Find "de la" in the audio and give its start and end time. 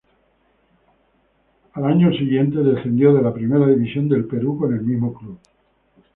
3.13-3.31